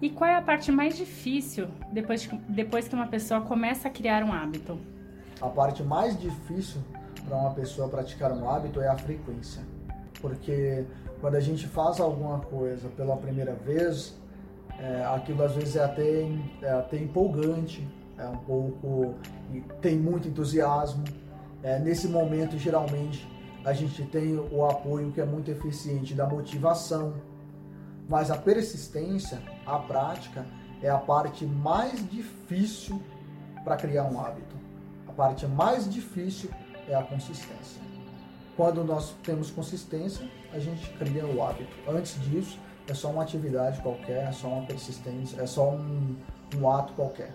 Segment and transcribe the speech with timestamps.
[0.00, 4.22] E qual é a parte mais difícil depois, depois que uma pessoa começa a criar
[4.22, 4.78] um hábito?
[5.40, 6.80] A parte mais difícil
[7.26, 9.62] para uma pessoa praticar um hábito é a frequência.
[10.20, 10.84] Porque
[11.20, 14.16] quando a gente faz alguma coisa pela primeira vez,
[14.78, 16.28] é, aquilo às vezes é até,
[16.62, 17.86] é até empolgante,
[18.16, 19.14] é um pouco.
[19.80, 21.04] tem muito entusiasmo.
[21.62, 23.26] É, nesse momento, geralmente,
[23.64, 27.14] a gente tem o apoio que é muito eficiente da motivação,
[28.08, 30.46] mas a persistência, a prática,
[30.82, 33.02] é a parte mais difícil
[33.62, 34.56] para criar um hábito.
[35.06, 36.50] A parte mais difícil
[36.88, 37.82] é a consistência.
[38.56, 41.70] Quando nós temos consistência, a gente cria o hábito.
[41.86, 42.58] Antes disso,
[42.88, 46.16] é só uma atividade qualquer, é só uma persistência, é só um,
[46.56, 47.34] um ato qualquer.